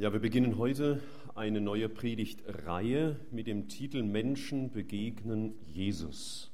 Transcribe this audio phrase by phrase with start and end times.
[0.00, 1.02] Ja, wir beginnen heute
[1.34, 6.50] eine neue Predigtreihe mit dem Titel Menschen begegnen Jesus.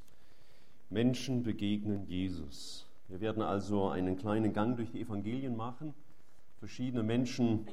[0.90, 2.86] Menschen begegnen Jesus.
[3.06, 5.94] Wir werden also einen kleinen Gang durch die Evangelien machen,
[6.58, 7.68] verschiedene Menschen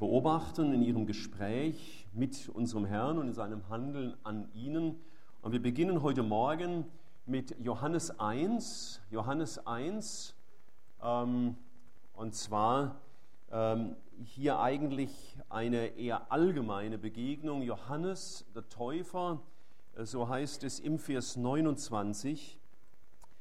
[0.00, 4.96] beobachten in ihrem Gespräch mit unserem Herrn und in seinem Handeln an ihnen.
[5.40, 6.84] Und wir beginnen heute Morgen
[7.26, 9.00] mit Johannes 1.
[9.12, 10.34] Johannes 1,
[11.00, 11.54] ähm,
[12.12, 13.00] und zwar
[13.52, 13.94] ähm,
[14.24, 17.62] hier eigentlich eine eher allgemeine Begegnung.
[17.62, 19.40] Johannes, der Täufer,
[19.96, 22.58] äh, so heißt es im Vers 29,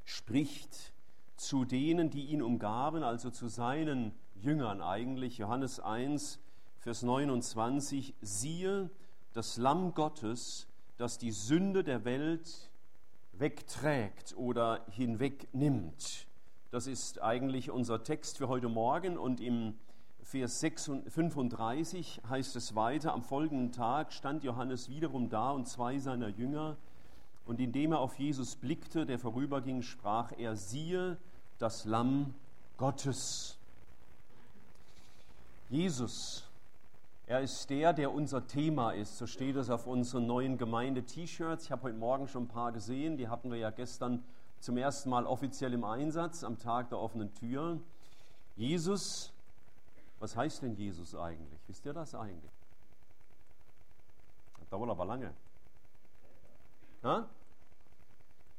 [0.03, 0.93] spricht
[1.35, 5.37] zu denen, die ihn umgaben, also zu seinen Jüngern eigentlich.
[5.37, 6.39] Johannes 1,
[6.79, 8.89] Vers 29, siehe
[9.33, 10.67] das Lamm Gottes,
[10.97, 12.69] das die Sünde der Welt
[13.33, 16.27] wegträgt oder hinwegnimmt.
[16.69, 19.77] Das ist eigentlich unser Text für heute Morgen und im
[20.31, 26.29] Vers 35 heißt es weiter, am folgenden Tag stand Johannes wiederum da und zwei seiner
[26.29, 26.77] Jünger,
[27.45, 31.17] und indem er auf Jesus blickte, der vorüberging, sprach er, siehe
[31.59, 32.33] das Lamm
[32.77, 33.57] Gottes.
[35.69, 36.47] Jesus,
[37.27, 39.17] er ist der, der unser Thema ist.
[39.17, 41.65] So steht es auf unseren neuen Gemeinde-T-Shirts.
[41.65, 43.17] Ich habe heute Morgen schon ein paar gesehen.
[43.17, 44.23] Die hatten wir ja gestern
[44.61, 47.81] zum ersten Mal offiziell im Einsatz am Tag der offenen Tür.
[48.55, 49.33] Jesus
[50.21, 51.59] was heißt denn Jesus eigentlich?
[51.67, 52.53] Wisst ihr das eigentlich?
[54.59, 55.33] Das dauert aber lange.
[57.01, 57.27] Na?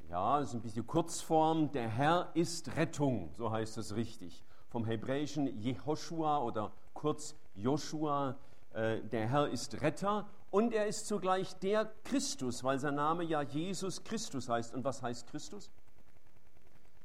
[0.09, 1.71] Ja, das ist ein bisschen Kurzform.
[1.71, 4.43] Der Herr ist Rettung, so heißt es richtig.
[4.71, 8.37] Vom hebräischen Jehoshua oder kurz Joshua.
[8.73, 13.43] Äh, der Herr ist Retter und er ist zugleich der Christus, weil sein Name ja
[13.43, 14.75] Jesus Christus heißt.
[14.75, 15.71] Und was heißt Christus?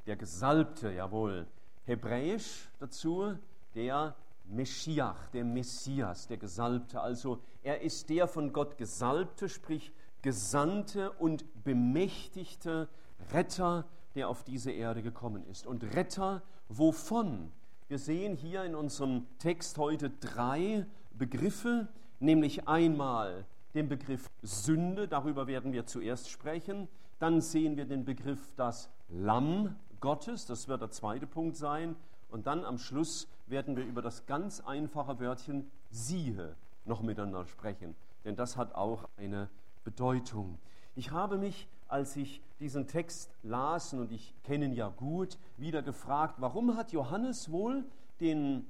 [0.08, 1.46] Der Gesalbte, jawohl.
[1.86, 3.38] Hebräisch dazu
[3.76, 4.16] der
[4.50, 7.02] Meschiach, der Messias, der Gesalbte.
[7.02, 12.90] Also er ist der von Gott Gesalbte, sprich Gesandte und bemächtigte
[13.32, 13.86] Retter,
[14.16, 15.68] der auf diese Erde gekommen ist.
[15.68, 17.52] Und Retter wovon?
[17.88, 21.88] Wir sehen hier in unserem Text heute drei Begriffe,
[22.20, 26.88] nämlich einmal den Begriff Sünde, darüber werden wir zuerst sprechen.
[27.20, 31.96] Dann sehen wir den Begriff das Lamm Gottes, das wird der zweite Punkt sein.
[32.30, 37.96] Und dann am Schluss werden wir über das ganz einfache Wörtchen siehe noch miteinander sprechen,
[38.26, 39.50] denn das hat auch eine
[39.84, 40.58] Bedeutung.
[40.96, 45.82] Ich habe mich, als ich diesen Text las, und ich kenne ihn ja gut, wieder
[45.82, 47.84] gefragt, warum hat Johannes wohl
[48.20, 48.68] den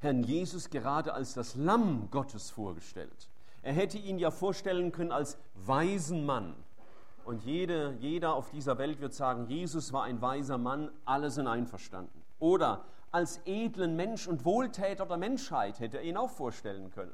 [0.00, 3.28] Herrn Jesus gerade als das Lamm Gottes vorgestellt?
[3.62, 6.54] Er hätte ihn ja vorstellen können als weisen Mann.
[7.24, 11.48] Und jede, jeder auf dieser Welt wird sagen, Jesus war ein weiser Mann, alle sind
[11.48, 12.22] einverstanden.
[12.38, 17.12] Oder als edlen Mensch und Wohltäter der Menschheit hätte er ihn auch vorstellen können.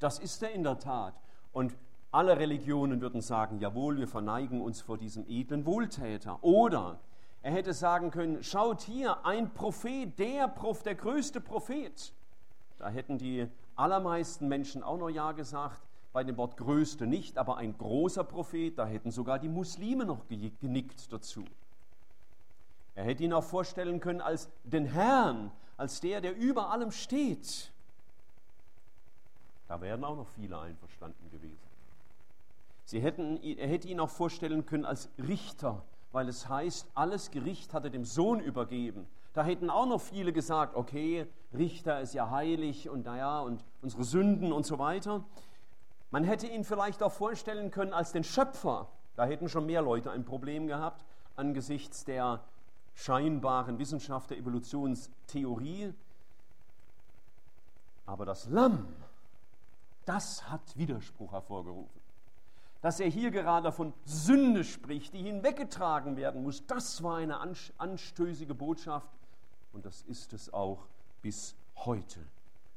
[0.00, 1.14] Das ist er in der Tat.
[1.52, 1.74] Und
[2.10, 6.38] alle Religionen würden sagen, jawohl, wir verneigen uns vor diesem edlen Wohltäter.
[6.42, 6.98] Oder
[7.42, 12.12] er hätte sagen können, schaut hier, ein Prophet, der Prof, der größte Prophet.
[12.78, 15.82] Da hätten die allermeisten Menschen auch noch Ja gesagt,
[16.12, 20.20] bei dem Wort größte nicht, aber ein großer Prophet, da hätten sogar die Muslime noch
[20.60, 21.44] genickt dazu.
[22.94, 27.72] Er hätte ihn auch vorstellen können als den Herrn, als der, der über allem steht.
[29.66, 31.58] Da wären auch noch viele einverstanden gewesen.
[32.84, 35.82] Sie hätten, er hätte ihn auch vorstellen können als Richter,
[36.12, 39.06] weil es heißt, alles Gericht hat er dem Sohn übergeben.
[39.32, 44.04] Da hätten auch noch viele gesagt, okay, Richter ist ja heilig und naja, und unsere
[44.04, 45.24] Sünden und so weiter.
[46.12, 48.88] Man hätte ihn vielleicht auch vorstellen können als den Schöpfer.
[49.16, 51.04] Da hätten schon mehr Leute ein Problem gehabt
[51.36, 52.40] angesichts der
[52.94, 55.92] scheinbaren Wissenschaft der Evolutionstheorie.
[58.06, 58.86] Aber das Lamm,
[60.04, 62.00] das hat Widerspruch hervorgerufen.
[62.82, 67.38] Dass er hier gerade von Sünde spricht, die hinweggetragen werden muss, das war eine
[67.78, 69.08] anstößige Botschaft
[69.72, 70.86] und das ist es auch
[71.22, 72.20] bis heute.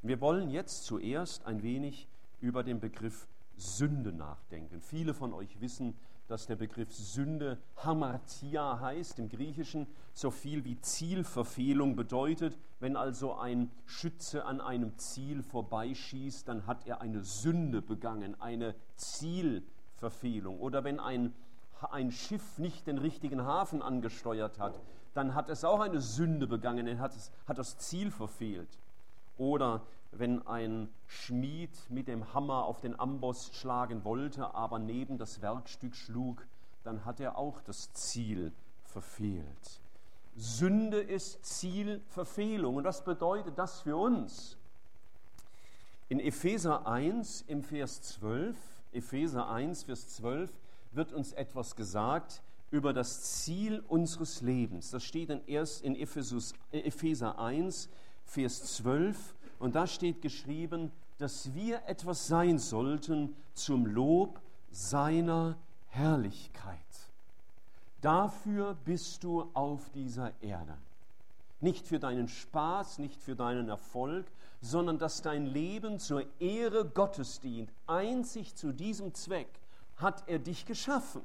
[0.02, 2.08] Wir wollen jetzt zuerst ein wenig
[2.40, 3.28] über den Begriff
[3.58, 4.80] Sünde nachdenken.
[4.80, 5.98] Viele von euch wissen,
[6.28, 12.58] dass der Begriff Sünde Hamartia heißt, im Griechischen so viel wie Zielverfehlung bedeutet.
[12.80, 18.76] Wenn also ein Schütze an einem Ziel vorbeischießt, dann hat er eine Sünde begangen, eine
[18.96, 20.60] Zielverfehlung.
[20.60, 21.34] Oder wenn ein,
[21.92, 24.80] ein Schiff nicht den richtigen Hafen angesteuert hat,
[25.14, 28.70] dann hat es auch eine Sünde begangen, er hat, es, hat das Ziel verfehlt.
[29.38, 29.82] Oder
[30.20, 35.96] wenn ein Schmied mit dem Hammer auf den Amboss schlagen wollte, aber neben das Werkstück
[35.96, 36.46] schlug,
[36.84, 38.52] dann hat er auch das Ziel
[38.86, 39.82] verfehlt.
[40.38, 42.76] Sünde ist Zielverfehlung.
[42.76, 44.58] Und was bedeutet das für uns?
[46.10, 48.56] In Epheser 1 im Vers 12,
[48.94, 50.52] Epheser 1, Vers 12,
[50.92, 52.42] wird uns etwas gesagt
[52.72, 54.92] über das Ziel unseres Lebens.
[54.92, 57.90] Das steht in, erst in Ephesus, Epheser 1,
[58.26, 59.36] Vers 12.
[59.60, 64.40] Und da steht geschrieben, dass wir etwas sein sollten zum Lob
[64.72, 65.58] seiner
[65.88, 66.78] Herrlichkeit.
[68.02, 70.78] Dafür bist du auf dieser Erde.
[71.60, 74.28] Nicht für deinen Spaß, nicht für deinen Erfolg,
[74.62, 77.72] sondern dass dein Leben zur Ehre Gottes dient.
[77.88, 79.50] Einzig zu diesem Zweck
[79.98, 81.22] hat er dich geschaffen.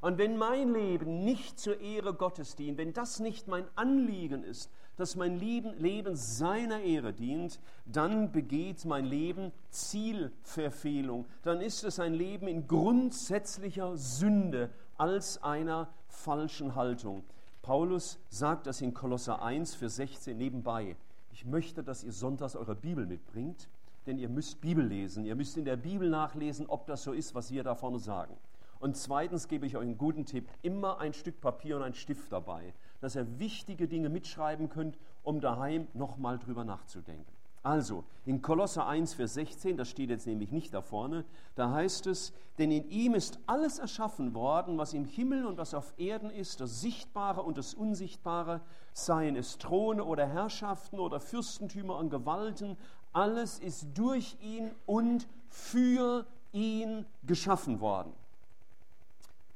[0.00, 4.70] Und wenn mein Leben nicht zur Ehre Gottes dient, wenn das nicht mein Anliegen ist,
[4.96, 11.26] dass mein Leben seiner Ehre dient, dann begeht mein Leben Zielverfehlung.
[11.42, 17.24] Dann ist es ein Leben in grundsätzlicher Sünde als einer falschen Haltung.
[17.62, 20.96] Paulus sagt das in Kolosser 1 für 16 nebenbei.
[21.32, 23.68] Ich möchte, dass ihr sonntags eure Bibel mitbringt,
[24.06, 25.24] denn ihr müsst Bibel lesen.
[25.24, 28.36] Ihr müsst in der Bibel nachlesen, ob das so ist, was wir da vorne sagen.
[28.80, 32.30] Und zweitens gebe ich euch einen guten Tipp, immer ein Stück Papier und ein Stift
[32.30, 37.30] dabei, dass ihr wichtige Dinge mitschreiben könnt, um daheim nochmal drüber nachzudenken.
[37.62, 42.06] Also, in Kolosser 1, Vers 16, das steht jetzt nämlich nicht da vorne, da heißt
[42.06, 46.30] es, denn in ihm ist alles erschaffen worden, was im Himmel und was auf Erden
[46.30, 48.62] ist, das Sichtbare und das Unsichtbare,
[48.94, 52.78] seien es Throne oder Herrschaften oder Fürstentümer und Gewalten,
[53.12, 58.14] alles ist durch ihn und für ihn geschaffen worden.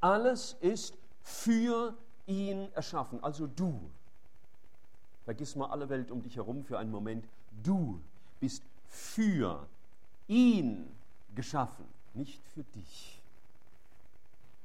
[0.03, 1.95] Alles ist für
[2.29, 3.81] ihn erschaffen, also du.
[5.25, 7.27] Vergiss mal alle Welt um dich herum für einen Moment.
[7.63, 8.01] Du
[8.39, 9.67] bist für
[10.29, 10.87] ihn
[11.35, 11.85] geschaffen,
[12.15, 13.21] nicht für dich,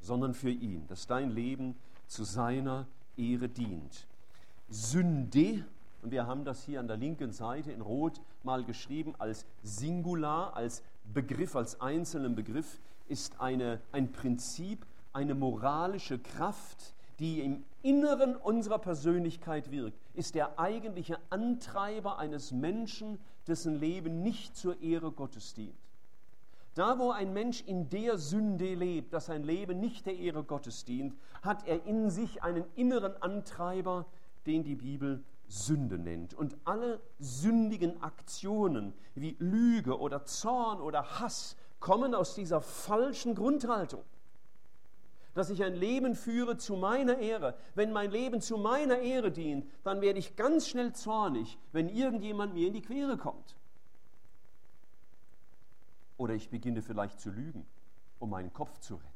[0.02, 1.76] sondern für ihn, dass dein Leben
[2.08, 2.88] zu seiner
[3.18, 4.08] Ehre dient.
[4.70, 5.66] Sünde,
[6.02, 10.56] und wir haben das hier an der linken Seite in Rot mal geschrieben, als Singular,
[10.56, 10.84] als
[11.14, 18.80] Begriff, als einzelnen Begriff, ist eine, ein Prinzip, eine moralische Kraft, die im Inneren unserer
[18.80, 25.76] Persönlichkeit wirkt, ist der eigentliche Antreiber eines Menschen, dessen Leben nicht zur Ehre Gottes dient.
[26.76, 30.86] Da, wo ein Mensch in der Sünde lebt, dass sein Leben nicht der Ehre Gottes
[30.86, 34.06] dient, hat er in sich einen inneren Antreiber,
[34.48, 36.34] den die Bibel Sünde nennt.
[36.34, 44.04] Und alle sündigen Aktionen wie Lüge oder Zorn oder Hass kommen aus dieser falschen Grundhaltung
[45.34, 47.56] dass ich ein Leben führe zu meiner Ehre.
[47.76, 52.54] Wenn mein Leben zu meiner Ehre dient, dann werde ich ganz schnell zornig, wenn irgendjemand
[52.54, 53.56] mir in die Quere kommt.
[56.18, 57.66] Oder ich beginne vielleicht zu lügen,
[58.20, 59.10] um meinen Kopf zu retten.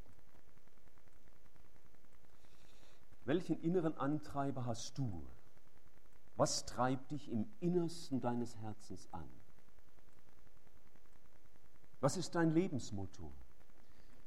[3.25, 5.21] Welchen inneren Antreiber hast du?
[6.37, 9.27] Was treibt dich im Innersten deines Herzens an?
[11.99, 13.31] Was ist dein Lebensmotto?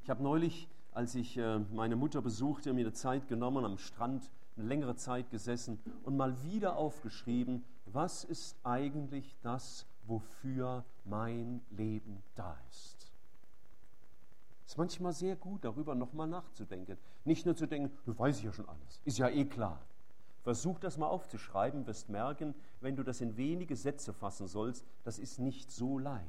[0.03, 4.31] Ich habe neulich als ich äh, meine Mutter besuchte, mir eine Zeit genommen, am Strand
[4.57, 12.23] eine längere Zeit gesessen und mal wieder aufgeschrieben, was ist eigentlich das, wofür mein Leben
[12.35, 13.13] da ist.
[14.65, 16.97] Es ist manchmal sehr gut, darüber nochmal nachzudenken.
[17.25, 19.81] Nicht nur zu denken, du weißt ja schon alles, ist ja eh klar.
[20.43, 25.19] Versuch das mal aufzuschreiben, wirst merken, wenn du das in wenige Sätze fassen sollst, das
[25.19, 26.25] ist nicht so leicht.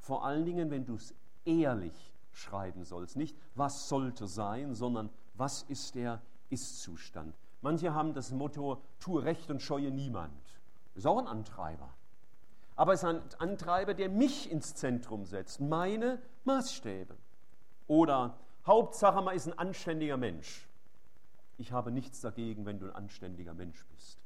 [0.00, 3.16] Vor allen Dingen, wenn du es ehrlich schreiben sollst.
[3.16, 7.34] Nicht, was sollte sein, sondern was ist der Ist-Zustand.
[7.62, 10.32] Manche haben das Motto, tue Recht und scheue niemand.
[10.94, 11.88] Ist auch ein Antreiber.
[12.76, 17.16] Aber es ist ein Antreiber, der mich ins Zentrum setzt, meine Maßstäbe.
[17.86, 18.36] Oder
[18.66, 20.68] Hauptsache, man ist ein anständiger Mensch.
[21.56, 24.18] Ich habe nichts dagegen, wenn du ein anständiger Mensch bist.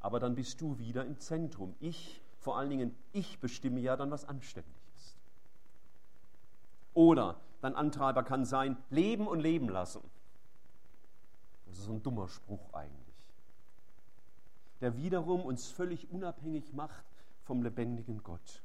[0.00, 1.74] Aber dann bist du wieder im Zentrum.
[1.80, 4.83] Ich, vor allen Dingen, ich bestimme ja dann, was anständig
[6.94, 10.02] oder dein Antreiber kann sein, leben und leben lassen.
[11.66, 13.32] Das ist ein dummer Spruch eigentlich.
[14.80, 17.04] Der wiederum uns völlig unabhängig macht
[17.42, 18.62] vom lebendigen Gott.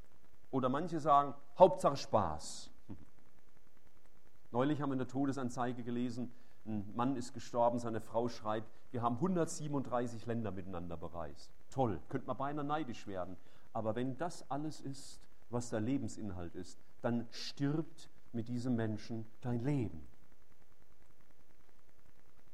[0.50, 2.70] Oder manche sagen, Hauptsache Spaß.
[4.52, 6.32] Neulich haben wir eine Todesanzeige gelesen,
[6.66, 11.50] ein Mann ist gestorben, seine Frau schreibt, wir haben 137 Länder miteinander bereist.
[11.70, 13.36] Toll, könnte man beinahe neidisch werden.
[13.72, 19.64] Aber wenn das alles ist, was der Lebensinhalt ist, dann stirbt mit diesem Menschen dein
[19.64, 20.06] Leben.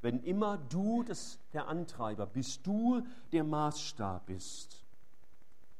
[0.02, 3.02] Wenn immer du das, der Antreiber bist, du
[3.32, 4.84] der Maßstab bist,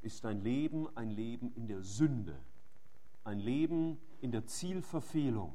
[0.03, 2.37] ist dein Leben ein Leben in der Sünde,
[3.25, 5.53] ein Leben in der Zielverfehlung,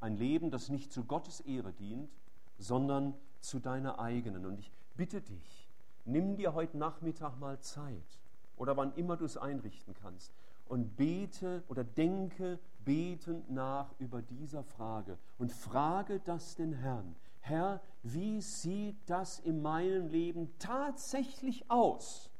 [0.00, 2.10] ein Leben, das nicht zu Gottes Ehre dient,
[2.58, 4.46] sondern zu deiner eigenen.
[4.46, 5.68] Und ich bitte dich,
[6.04, 8.18] nimm dir heute Nachmittag mal Zeit
[8.56, 10.32] oder wann immer du es einrichten kannst
[10.66, 17.14] und bete oder denke betend nach über dieser Frage und frage das den Herrn.
[17.40, 22.30] Herr, wie sieht das in meinem Leben tatsächlich aus?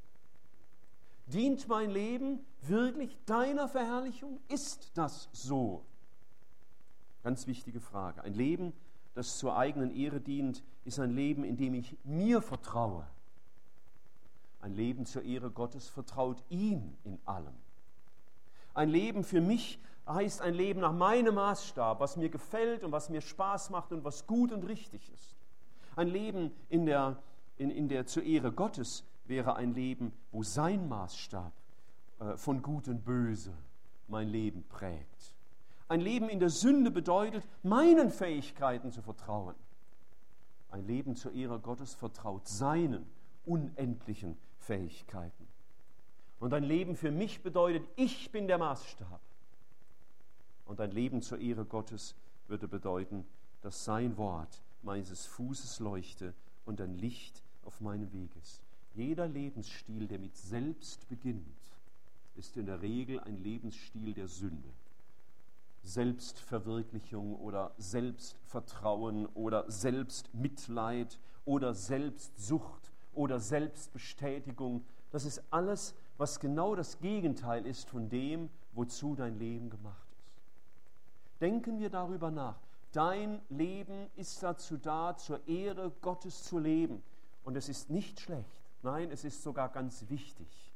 [1.27, 4.41] Dient mein Leben wirklich deiner Verherrlichung?
[4.49, 5.85] Ist das so?
[7.23, 8.23] Ganz wichtige Frage.
[8.23, 8.73] Ein Leben,
[9.15, 13.07] das zur eigenen Ehre dient, ist ein Leben, in dem ich mir vertraue.
[14.61, 17.55] Ein Leben zur Ehre Gottes vertraut ihm in allem.
[18.75, 23.09] Ein Leben für mich heißt ein Leben nach meinem Maßstab, was mir gefällt und was
[23.09, 25.37] mir Spaß macht und was gut und richtig ist.
[25.95, 27.19] Ein Leben in der,
[27.59, 31.53] in, in der zur Ehre Gottes wäre ein Leben, wo sein Maßstab
[32.21, 33.53] äh, von Gut und Böse
[34.09, 35.35] mein Leben prägt.
[35.89, 39.55] Ein Leben in der Sünde bedeutet, meinen Fähigkeiten zu vertrauen.
[40.71, 43.07] Ein Leben zur Ehre Gottes vertraut seinen
[43.45, 45.52] unendlichen Fähigkeiten.
[46.43, 49.21] Und ein Leben für mich bedeutet, ich bin der Maßstab.
[50.67, 52.17] Und ein Leben zur Ehre Gottes
[52.49, 53.25] würde bedeuten,
[53.61, 56.35] dass sein Wort meines Fußes leuchte
[56.65, 58.61] und ein Licht auf meinem Weg ist.
[58.93, 61.47] Jeder Lebensstil, der mit selbst beginnt,
[62.35, 64.69] ist in der Regel ein Lebensstil der Sünde.
[65.85, 74.85] Selbstverwirklichung oder Selbstvertrauen oder Selbstmitleid oder Selbstsucht oder Selbstbestätigung.
[75.13, 81.41] Das ist alles, was genau das Gegenteil ist von dem, wozu dein Leben gemacht ist.
[81.41, 82.59] Denken wir darüber nach.
[82.93, 87.03] Dein Leben ist dazu da, zur Ehre Gottes zu leben.
[87.43, 88.63] Und es ist nicht schlecht.
[88.83, 90.73] Nein, es ist sogar ganz wichtig,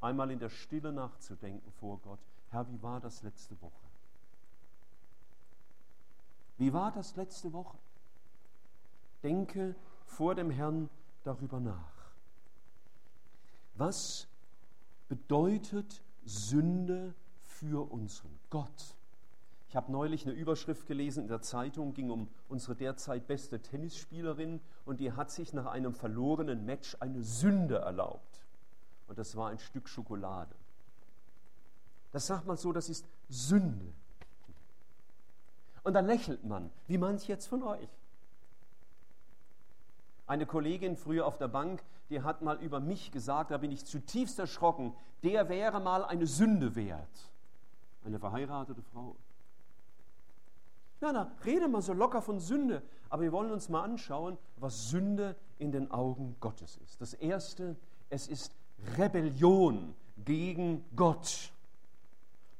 [0.00, 2.20] einmal in der Stille nachzudenken vor Gott.
[2.50, 3.86] Herr, wie war das letzte Woche?
[6.58, 7.78] Wie war das letzte Woche?
[9.22, 9.74] Denke
[10.06, 10.90] vor dem Herrn
[11.24, 12.12] darüber nach.
[13.74, 14.28] Was
[15.10, 18.94] bedeutet Sünde für unseren Gott?
[19.68, 24.60] Ich habe neulich eine Überschrift gelesen in der Zeitung, ging um unsere derzeit beste Tennisspielerin
[24.84, 28.40] und die hat sich nach einem verlorenen Match eine Sünde erlaubt.
[29.08, 30.54] Und das war ein Stück Schokolade.
[32.12, 33.92] Das sagt man so, das ist Sünde.
[35.82, 37.88] Und dann lächelt man, wie manch jetzt von euch.
[40.26, 43.86] Eine Kollegin früher auf der Bank, die hat mal über mich gesagt, da bin ich
[43.86, 47.30] zutiefst erschrocken, der wäre mal eine Sünde wert.
[48.04, 49.16] Eine verheiratete Frau.
[51.00, 54.90] Ja, na, rede mal so locker von Sünde, aber wir wollen uns mal anschauen, was
[54.90, 57.00] Sünde in den Augen Gottes ist.
[57.00, 57.76] Das erste,
[58.10, 58.52] es ist
[58.98, 61.52] Rebellion gegen Gott.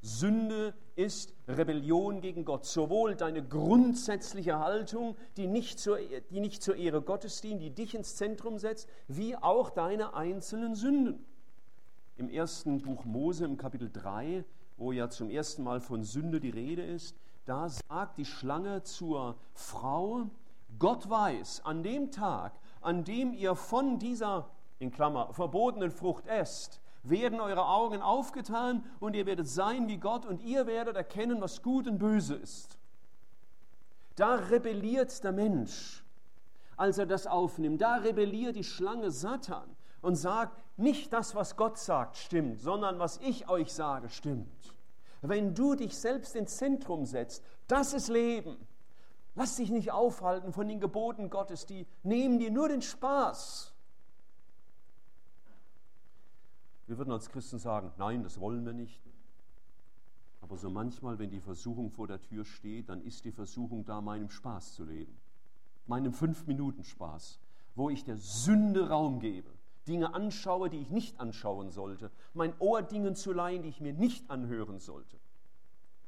[0.01, 2.67] Sünde ist Rebellion gegen Gott.
[2.67, 5.99] Sowohl deine grundsätzliche Haltung, die nicht, zur,
[6.31, 10.75] die nicht zur Ehre Gottes dient, die dich ins Zentrum setzt, wie auch deine einzelnen
[10.75, 11.25] Sünden.
[12.17, 14.45] Im ersten Buch Mose, im Kapitel 3,
[14.77, 17.17] wo ja zum ersten Mal von Sünde die Rede ist,
[17.47, 20.27] da sagt die Schlange zur Frau,
[20.79, 26.81] Gott weiß, an dem Tag, an dem ihr von dieser, in Klammer, verbotenen Frucht esst,
[27.03, 31.63] werden eure Augen aufgetan und ihr werdet sein wie Gott und ihr werdet erkennen, was
[31.63, 32.79] gut und böse ist.
[34.17, 36.05] Da rebelliert der Mensch,
[36.77, 37.81] als er das aufnimmt.
[37.81, 43.19] Da rebelliert die Schlange Satan und sagt, nicht das, was Gott sagt, stimmt, sondern was
[43.19, 44.75] ich euch sage, stimmt.
[45.23, 48.57] Wenn du dich selbst ins Zentrum setzt, das ist Leben.
[49.35, 53.73] Lass dich nicht aufhalten von den Geboten Gottes, die nehmen dir nur den Spaß.
[56.91, 59.01] Wir würden als Christen sagen, nein, das wollen wir nicht.
[60.41, 64.01] Aber so manchmal, wenn die Versuchung vor der Tür steht, dann ist die Versuchung da,
[64.01, 65.17] meinem Spaß zu leben.
[65.87, 67.39] Meinem Fünf-Minuten-Spaß,
[67.77, 69.49] wo ich der Sünde Raum gebe.
[69.87, 72.11] Dinge anschaue, die ich nicht anschauen sollte.
[72.35, 75.17] Mein Ohr Dingen zu leihen, die ich mir nicht anhören sollte.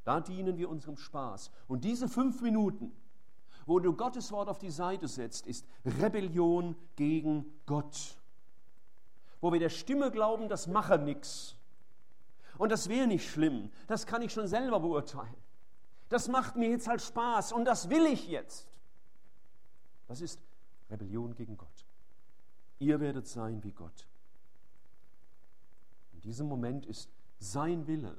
[0.02, 1.52] Da dienen wir unserem Spaß.
[1.68, 2.90] Und diese fünf Minuten,
[3.66, 8.20] wo du Gottes Wort auf die Seite setzt, ist Rebellion gegen Gott
[9.42, 11.56] wo wir der Stimme glauben, das mache nichts.
[12.56, 13.70] Und das wäre nicht schlimm.
[13.88, 15.34] Das kann ich schon selber beurteilen.
[16.08, 18.68] Das macht mir jetzt halt Spaß und das will ich jetzt.
[20.06, 20.40] Das ist
[20.90, 21.86] Rebellion gegen Gott.
[22.78, 24.06] Ihr werdet sein wie Gott.
[26.12, 28.16] In diesem Moment ist sein Wille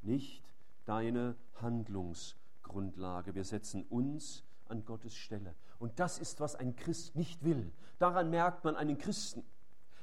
[0.00, 0.42] nicht
[0.86, 3.34] deine Handlungsgrundlage.
[3.34, 5.54] Wir setzen uns an Gottes Stelle.
[5.78, 7.70] Und das ist, was ein Christ nicht will.
[7.98, 9.44] Daran merkt man einen Christen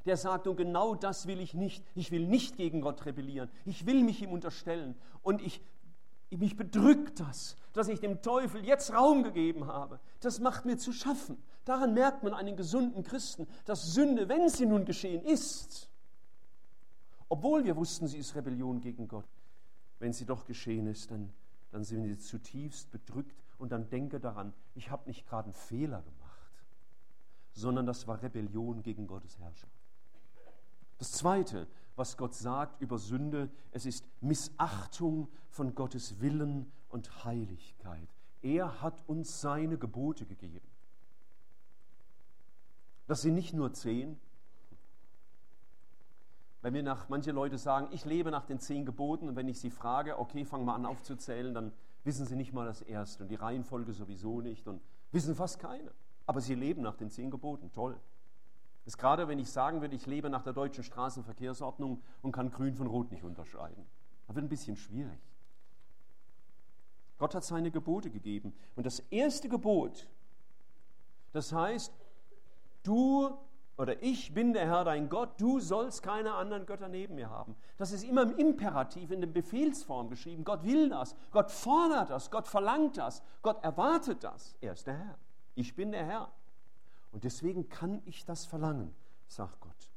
[0.06, 1.84] der sagt, und genau das will ich nicht.
[1.96, 3.50] Ich will nicht gegen Gott rebellieren.
[3.66, 4.96] Ich will mich ihm unterstellen.
[5.24, 5.62] Und ich,
[6.30, 10.00] mich bedrückt das, dass ich dem Teufel jetzt Raum gegeben habe.
[10.20, 11.42] Das macht mir zu schaffen.
[11.66, 15.90] Daran merkt man einen gesunden Christen, dass Sünde, wenn sie nun geschehen ist,
[17.28, 19.28] Obwohl wir wussten, sie ist Rebellion gegen Gott.
[20.00, 21.34] Wenn sie doch geschehen ist, dann,
[21.72, 26.02] dann sind sie zutiefst bedrückt und dann denke daran, ich habe nicht gerade einen Fehler
[26.02, 26.54] gemacht,
[27.54, 29.75] sondern das war Rebellion gegen Gottes Herrschaft.
[30.98, 38.08] Das Zweite, was Gott sagt über Sünde, es ist Missachtung von Gottes Willen und Heiligkeit.
[38.42, 40.68] Er hat uns seine Gebote gegeben.
[43.08, 44.20] Das sind nicht nur zehn.
[46.62, 49.60] Wenn wir nach, manche Leute sagen, ich lebe nach den zehn Geboten und wenn ich
[49.60, 51.72] sie frage, okay, fang mal an aufzuzählen, dann
[52.04, 55.92] wissen sie nicht mal das erste und die Reihenfolge sowieso nicht und wissen fast keine.
[56.26, 58.00] Aber sie leben nach den zehn Geboten, toll.
[58.86, 62.76] Ist gerade, wenn ich sagen würde, ich lebe nach der deutschen Straßenverkehrsordnung und kann grün
[62.76, 63.86] von rot nicht unterscheiden.
[64.28, 65.20] Das wird ein bisschen schwierig.
[67.18, 68.54] Gott hat seine Gebote gegeben.
[68.76, 70.08] Und das erste Gebot,
[71.32, 71.94] das heißt,
[72.84, 73.38] du
[73.78, 77.56] oder ich bin der Herr dein Gott, du sollst keine anderen Götter neben mir haben.
[77.78, 80.46] Das ist immer im Imperativ, in der Befehlsform geschrieben.
[80.46, 84.56] Gott will das, Gott fordert das, Gott verlangt das, Gott erwartet das.
[84.62, 85.18] Er ist der Herr.
[85.56, 86.32] Ich bin der Herr.
[87.16, 88.94] Und deswegen kann ich das verlangen,
[89.30, 89.90] sagt Gott.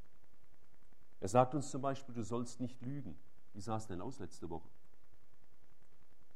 [1.19, 3.19] Er sagt uns zum Beispiel, du sollst nicht lügen.
[3.53, 4.69] Wie sah es denn aus letzte Woche?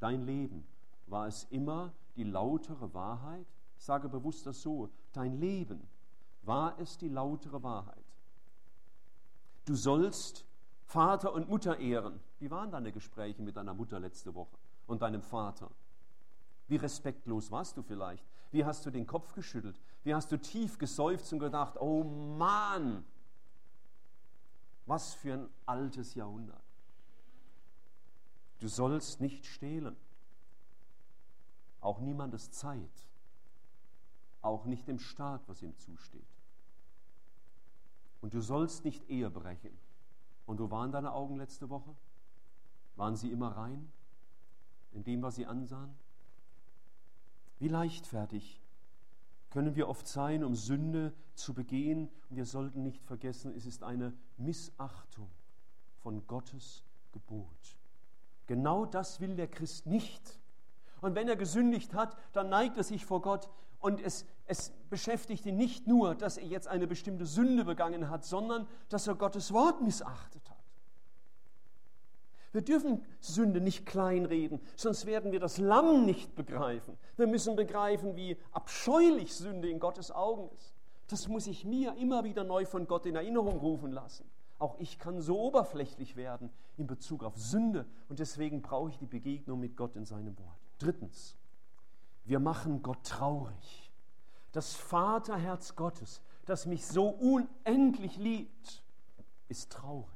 [0.01, 0.67] Dein Leben,
[1.07, 3.47] war es immer die lautere Wahrheit?
[3.77, 5.87] Ich sage bewusst das so, dein Leben,
[6.41, 8.03] war es die lautere Wahrheit?
[9.63, 10.43] Du sollst
[10.83, 12.19] Vater und Mutter ehren.
[12.39, 15.71] Wie waren deine Gespräche mit deiner Mutter letzte Woche und deinem Vater?
[16.67, 18.32] Wie respektlos warst du vielleicht?
[18.53, 19.81] Wie hast du den Kopf geschüttelt?
[20.03, 23.03] Wie hast du tief geseufzt und gedacht, oh Mann,
[24.85, 26.61] was für ein altes Jahrhundert.
[28.59, 29.95] Du sollst nicht stehlen.
[31.81, 33.07] Auch niemandes Zeit.
[34.43, 36.21] Auch nicht dem Staat, was ihm zusteht.
[38.21, 39.75] Und du sollst nicht Ehe brechen.
[40.45, 41.95] Und wo waren deine Augen letzte Woche?
[42.97, 43.91] Waren sie immer rein
[44.91, 46.02] in dem, was sie ansahen?
[47.59, 48.61] Wie leichtfertig
[49.53, 52.09] können wir oft sein, um Sünde zu begehen.
[52.29, 55.29] Und wir sollten nicht vergessen, es ist eine Missachtung
[56.01, 57.77] von Gottes Gebot.
[58.47, 60.39] Genau das will der Christ nicht.
[61.01, 63.47] Und wenn er gesündigt hat, dann neigt er sich vor Gott
[63.79, 68.25] und es, es beschäftigt ihn nicht nur, dass er jetzt eine bestimmte Sünde begangen hat,
[68.25, 70.42] sondern dass er Gottes Wort missachtet.
[72.53, 76.97] Wir dürfen Sünde nicht kleinreden, sonst werden wir das Lamm nicht begreifen.
[77.17, 80.75] Wir müssen begreifen, wie abscheulich Sünde in Gottes Augen ist.
[81.07, 84.29] Das muss ich mir immer wieder neu von Gott in Erinnerung rufen lassen.
[84.59, 89.07] Auch ich kann so oberflächlich werden in Bezug auf Sünde und deswegen brauche ich die
[89.07, 90.59] Begegnung mit Gott in seinem Wort.
[90.77, 91.35] Drittens,
[92.23, 93.91] wir machen Gott traurig.
[94.51, 98.83] Das Vaterherz Gottes, das mich so unendlich liebt,
[99.49, 100.12] ist traurig.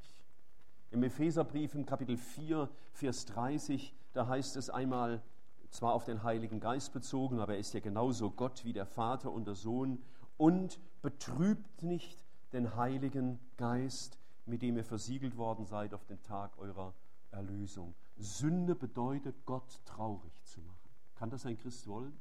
[0.97, 5.21] Im Epheserbrief im Kapitel 4, Vers 30, da heißt es einmal,
[5.69, 9.31] zwar auf den Heiligen Geist bezogen, aber er ist ja genauso Gott wie der Vater
[9.31, 10.01] und der Sohn,
[10.38, 16.57] und betrübt nicht den Heiligen Geist, mit dem ihr versiegelt worden seid auf den Tag
[16.57, 16.95] eurer
[17.29, 17.93] Erlösung.
[18.17, 20.89] Sünde bedeutet, Gott traurig zu machen.
[21.13, 22.19] Kann das ein Christ wollen?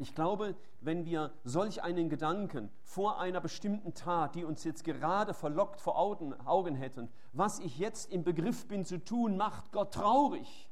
[0.00, 5.34] Ich glaube, wenn wir solch einen Gedanken vor einer bestimmten Tat, die uns jetzt gerade
[5.34, 10.70] verlockt vor Augen hätten, was ich jetzt im Begriff bin zu tun, macht Gott traurig,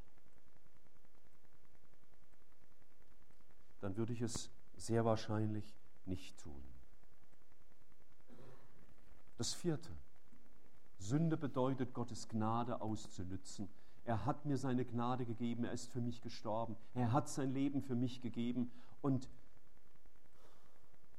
[3.81, 6.63] dann würde ich es sehr wahrscheinlich nicht tun.
[9.37, 9.91] Das vierte.
[10.99, 13.69] Sünde bedeutet, Gottes Gnade auszunützen.
[14.05, 17.81] Er hat mir seine Gnade gegeben, er ist für mich gestorben, er hat sein Leben
[17.81, 19.29] für mich gegeben und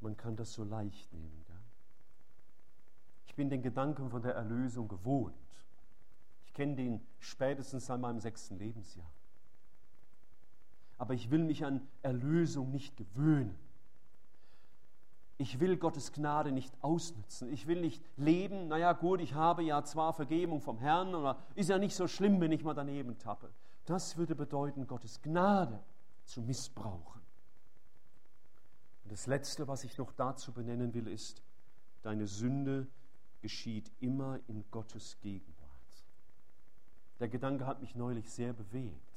[0.01, 1.45] man kann das so leicht nehmen.
[1.47, 1.57] Gell?
[3.27, 5.35] Ich bin den Gedanken von der Erlösung gewohnt.
[6.47, 9.11] Ich kenne den spätestens seit meinem sechsten Lebensjahr.
[10.99, 13.57] Aber ich will mich an Erlösung nicht gewöhnen.
[15.41, 17.53] Ich will Gottes Gnade nicht ausnutzen.
[17.53, 21.71] Ich will nicht leben, naja gut, ich habe ja zwar Vergebung vom Herrn, aber ist
[21.71, 23.49] ja nicht so schlimm, wenn ich mal daneben tappe.
[23.87, 25.81] Das würde bedeuten, Gottes Gnade
[26.25, 27.18] zu missbrauchen.
[29.09, 31.43] Und das Letzte, was ich noch dazu benennen will, ist,
[32.03, 32.87] deine Sünde
[33.41, 36.05] geschieht immer in Gottes Gegenwart.
[37.19, 39.15] Der Gedanke hat mich neulich sehr bewegt.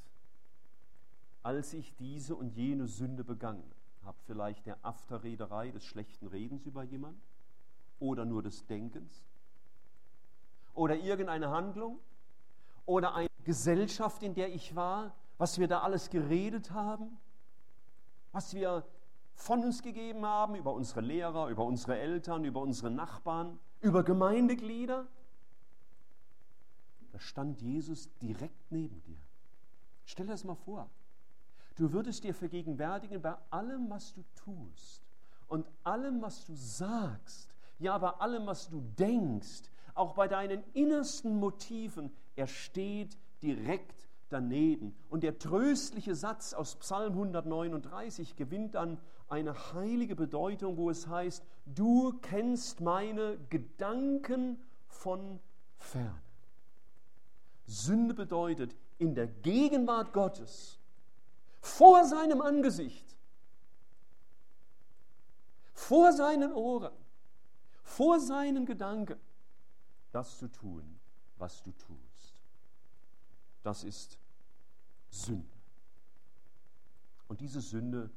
[1.43, 3.69] Als ich diese und jene Sünde begangen
[4.06, 7.21] habe, vielleicht der Afterrederei des schlechten Redens über jemanden
[7.99, 9.25] oder nur des Denkens
[10.73, 11.99] oder irgendeine Handlung
[12.86, 17.17] oder eine Gesellschaft, in der ich war, was wir da alles geredet haben,
[18.32, 18.86] was wir
[19.34, 25.08] von uns gegeben haben, über unsere Lehrer, über unsere Eltern, über unsere Nachbarn, über Gemeindeglieder.
[27.12, 29.17] da stand Jesus direkt neben dir.
[30.06, 30.89] Stell dir das mal vor.
[31.76, 35.02] Du würdest dir vergegenwärtigen bei allem, was du tust
[35.48, 39.63] und allem, was du sagst, ja, bei allem, was du denkst,
[39.96, 44.96] auch bei deinen innersten Motiven, er steht direkt daneben.
[45.10, 48.98] Und der tröstliche Satz aus Psalm 139 gewinnt dann
[49.32, 55.39] eine heilige Bedeutung, wo es heißt, du kennst meine Gedanken von
[55.78, 56.22] fern.
[57.65, 60.80] Sünde bedeutet, in der Gegenwart Gottes,
[61.62, 63.15] vor seinem Angesicht,
[65.74, 66.94] vor seinen Ohren,
[67.84, 69.17] vor seinen Gedanken,
[70.12, 71.00] das zu tun,
[71.38, 72.36] was du tust.
[73.63, 74.17] Das ist
[75.10, 75.48] Sünde.
[77.30, 78.12] Und diese Sünde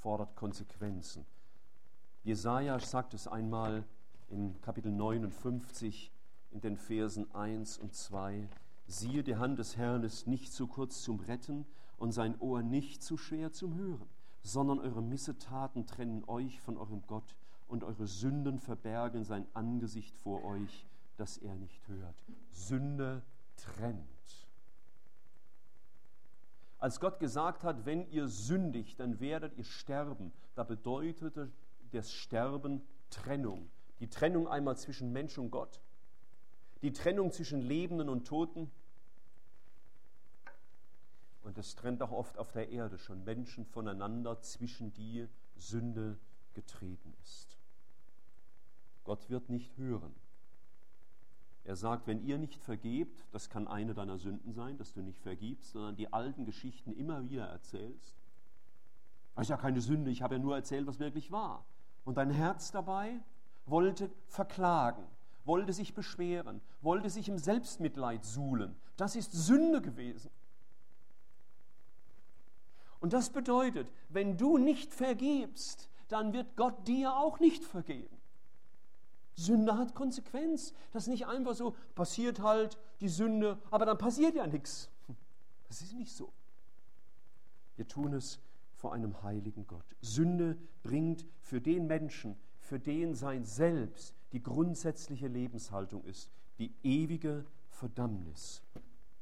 [0.00, 1.24] fordert Konsequenzen.
[2.24, 3.84] Jesaja sagt es einmal
[4.28, 6.12] in Kapitel 59
[6.50, 8.48] in den Versen 1 und 2.
[8.86, 11.66] Siehe, die Hand des Herrn ist nicht zu kurz zum Retten
[11.98, 14.08] und sein Ohr nicht zu schwer zum Hören,
[14.42, 17.34] sondern eure Missetaten trennen euch von eurem Gott
[17.66, 22.16] und eure Sünden verbergen sein Angesicht vor euch, dass er nicht hört.
[22.50, 23.22] Sünde
[23.56, 24.17] trennt.
[26.78, 31.50] Als Gott gesagt hat, wenn ihr sündigt, dann werdet ihr sterben, da bedeutete
[31.90, 33.70] das Sterben Trennung.
[34.00, 35.80] Die Trennung einmal zwischen Mensch und Gott,
[36.82, 38.70] die Trennung zwischen Lebenden und Toten.
[41.42, 46.18] Und das trennt auch oft auf der Erde schon Menschen voneinander, zwischen die Sünde
[46.54, 47.58] getreten ist.
[49.02, 50.14] Gott wird nicht hören.
[51.68, 55.20] Er sagt, wenn ihr nicht vergebt, das kann eine deiner Sünden sein, dass du nicht
[55.20, 58.16] vergibst, sondern die alten Geschichten immer wieder erzählst.
[59.34, 61.66] Das ist ja keine Sünde, ich habe ja nur erzählt, was wirklich war.
[62.06, 63.20] Und dein Herz dabei
[63.66, 65.04] wollte verklagen,
[65.44, 68.74] wollte sich beschweren, wollte sich im Selbstmitleid suhlen.
[68.96, 70.30] Das ist Sünde gewesen.
[72.98, 78.17] Und das bedeutet, wenn du nicht vergibst, dann wird Gott dir auch nicht vergeben.
[79.38, 80.74] Sünde hat Konsequenz.
[80.92, 84.90] Das ist nicht einfach so, passiert halt die Sünde, aber dann passiert ja nichts.
[85.68, 86.32] Das ist nicht so.
[87.76, 88.40] Wir tun es
[88.74, 89.84] vor einem heiligen Gott.
[90.00, 97.44] Sünde bringt für den Menschen, für den sein Selbst die grundsätzliche Lebenshaltung ist, die ewige
[97.70, 98.62] Verdammnis.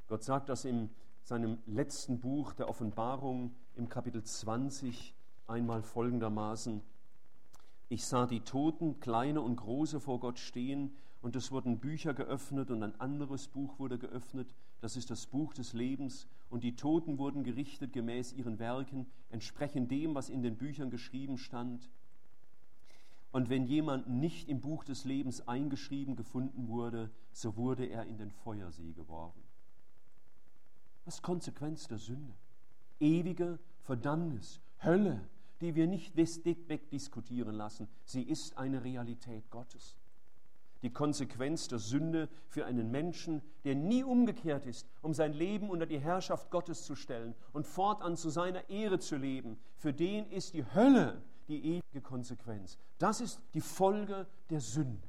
[0.08, 0.88] Gott sagt das in
[1.24, 5.14] seinem letzten Buch der Offenbarung im Kapitel 20
[5.46, 6.80] einmal folgendermaßen,
[7.88, 12.70] ich sah die Toten, kleine und große, vor Gott stehen, und es wurden Bücher geöffnet
[12.70, 17.18] und ein anderes Buch wurde geöffnet, das ist das Buch des Lebens, und die Toten
[17.18, 21.90] wurden gerichtet gemäß ihren Werken, entsprechend dem, was in den Büchern geschrieben stand.
[23.32, 28.18] Und wenn jemand nicht im Buch des Lebens eingeschrieben gefunden wurde, so wurde er in
[28.18, 29.42] den Feuersee geworfen.
[31.04, 32.34] Was Konsequenz der Sünde?
[32.98, 35.20] Ewige Verdammnis, Hölle,
[35.60, 37.88] die wir nicht wegdiskutieren lassen.
[38.04, 39.96] Sie ist eine Realität Gottes.
[40.82, 45.86] Die Konsequenz der Sünde für einen Menschen, der nie umgekehrt ist, um sein Leben unter
[45.86, 50.54] die Herrschaft Gottes zu stellen und fortan zu seiner Ehre zu leben, für den ist
[50.54, 52.78] die Hölle die ewige Konsequenz.
[52.98, 55.08] Das ist die Folge der Sünde.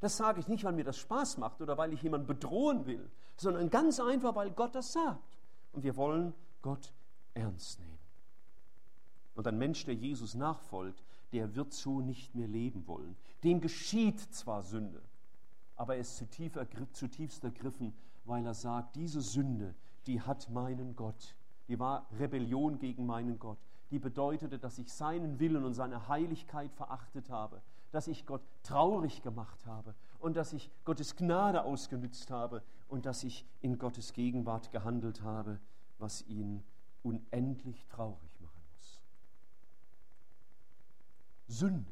[0.00, 3.10] Das sage ich nicht, weil mir das Spaß macht oder weil ich jemanden bedrohen will,
[3.36, 5.38] sondern ganz einfach, weil Gott das sagt.
[5.72, 6.92] Und wir wollen Gott
[7.34, 7.99] ernst nehmen.
[9.34, 13.16] Und ein Mensch, der Jesus nachfolgt, der wird so nicht mehr leben wollen.
[13.44, 15.02] Dem geschieht zwar Sünde,
[15.76, 16.22] aber er ist
[16.92, 19.74] zutiefst ergriffen, weil er sagt, diese Sünde,
[20.06, 21.36] die hat meinen Gott,
[21.68, 23.58] die war Rebellion gegen meinen Gott,
[23.90, 27.62] die bedeutete, dass ich seinen Willen und seine Heiligkeit verachtet habe,
[27.92, 33.24] dass ich Gott traurig gemacht habe und dass ich Gottes Gnade ausgenützt habe und dass
[33.24, 35.58] ich in Gottes Gegenwart gehandelt habe,
[35.98, 36.62] was ihn
[37.02, 38.29] unendlich traurig
[41.50, 41.90] Sünde.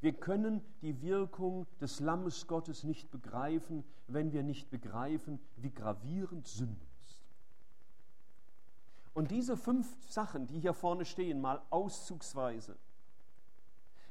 [0.00, 6.46] Wir können die Wirkung des Lammes Gottes nicht begreifen, wenn wir nicht begreifen, wie gravierend
[6.46, 7.20] Sünde ist.
[9.12, 12.76] Und diese fünf Sachen, die hier vorne stehen, mal auszugsweise,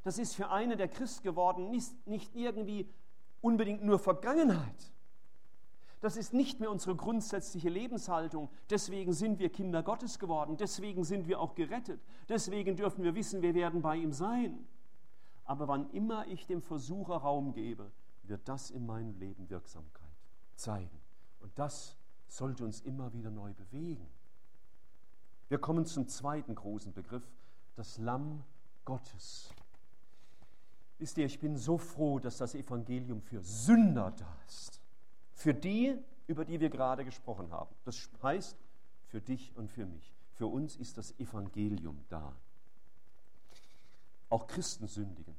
[0.03, 2.87] das ist für einen, der Christ geworden ist, nicht irgendwie
[3.41, 4.91] unbedingt nur Vergangenheit,
[6.01, 8.49] das ist nicht mehr unsere grundsätzliche Lebenshaltung.
[8.69, 10.55] Deswegen sind wir Kinder Gottes geworden.
[10.55, 12.01] Deswegen sind wir auch gerettet.
[12.29, 14.65] Deswegen dürfen wir wissen, wir werden bei ihm sein.
[15.43, 17.91] Aber wann immer ich dem Versucher Raum gebe,
[18.23, 20.07] wird das in meinem Leben Wirksamkeit
[20.55, 21.01] zeigen.
[21.41, 24.07] Und das sollte uns immer wieder neu bewegen.
[25.49, 27.27] Wir kommen zum zweiten großen Begriff,
[27.75, 28.43] das Lamm
[28.85, 29.49] Gottes.
[30.97, 34.78] Wisst ihr, ich bin so froh, dass das Evangelium für Sünder da ist
[35.39, 35.97] Für die,
[36.27, 37.73] über die wir gerade gesprochen haben.
[37.85, 38.57] Das heißt,
[39.07, 40.13] für dich und für mich.
[40.33, 42.33] Für uns ist das Evangelium da.
[44.29, 45.33] Auch Christen sündigen.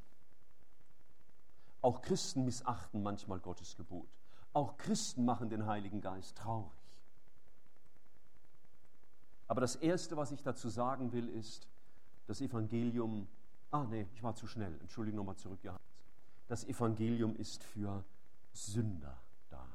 [1.82, 4.08] Auch Christen missachten manchmal Gottes Gebot.
[4.54, 6.72] Auch Christen machen den Heiligen Geist traurig.
[9.48, 11.68] Aber das Erste, was ich dazu sagen will, ist,
[12.26, 13.28] das Evangelium,
[13.70, 15.82] ah nee, ich war zu schnell, Entschuldigung nochmal zurück, Johannes.
[16.48, 18.02] Das Evangelium ist für
[18.54, 19.18] Sünder
[19.50, 19.66] da.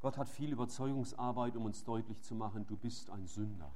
[0.00, 3.70] Gott hat viel Überzeugungsarbeit, um uns deutlich zu machen, du bist ein Sünder.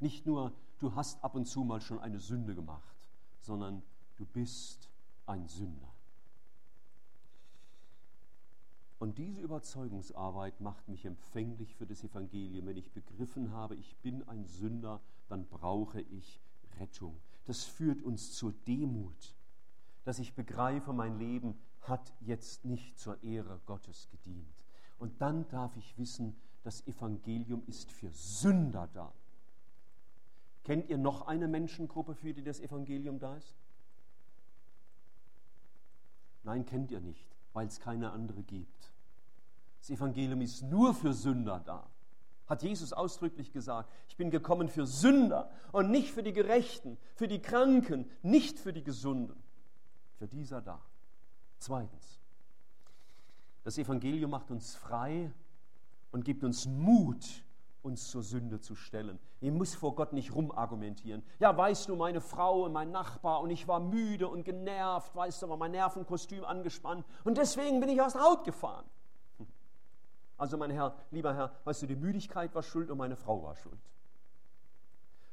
[0.00, 2.96] Nicht nur, du hast ab und zu mal schon eine Sünde gemacht,
[3.40, 3.82] sondern
[4.16, 4.88] du bist
[5.26, 5.92] ein Sünder.
[8.98, 12.66] Und diese Überzeugungsarbeit macht mich empfänglich für das Evangelium.
[12.66, 16.40] Wenn ich begriffen habe, ich bin ein Sünder, dann brauche ich
[16.80, 17.20] Rettung.
[17.44, 19.34] Das führt uns zur Demut,
[20.04, 24.65] dass ich begreife, mein Leben hat jetzt nicht zur Ehre Gottes gedient.
[24.98, 29.12] Und dann darf ich wissen, das Evangelium ist für Sünder da.
[30.64, 33.54] Kennt ihr noch eine Menschengruppe, für die das Evangelium da ist?
[36.42, 38.92] Nein, kennt ihr nicht weil es keine andere gibt.
[39.80, 41.88] Das Evangelium ist nur für Sünder da.
[42.46, 47.28] Hat Jesus ausdrücklich gesagt, ich bin gekommen für Sünder und nicht für die Gerechten, für
[47.28, 49.42] die Kranken, nicht für die Gesunden.
[50.18, 50.82] Für dieser da.
[51.58, 52.20] Zweitens,
[53.66, 55.28] das Evangelium macht uns frei
[56.12, 57.42] und gibt uns Mut,
[57.82, 59.18] uns zur Sünde zu stellen.
[59.40, 61.24] Ich muss vor Gott nicht rumargumentieren.
[61.40, 65.42] Ja, weißt du, meine Frau und mein Nachbar und ich war müde und genervt, weißt
[65.42, 68.84] du, war mein Nervenkostüm angespannt und deswegen bin ich aus der Haut gefahren.
[70.38, 73.56] Also mein Herr, lieber Herr, weißt du, die Müdigkeit war schuld und meine Frau war
[73.56, 73.80] schuld.